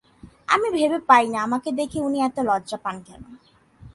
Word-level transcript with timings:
আমি 0.47 0.67
ভেবে 0.77 0.99
পাই 1.09 1.25
না 1.33 1.37
আমাকে 1.43 1.69
দেখে 1.71 1.97
উনি 2.01 2.17
এত 2.21 2.37
লজ্জা 2.39 2.77
পান 2.77 2.95
কেন। 3.07 3.21